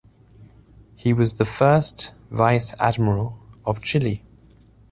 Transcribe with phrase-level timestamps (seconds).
[0.95, 4.23] He was the first Vice Admiral of Chile.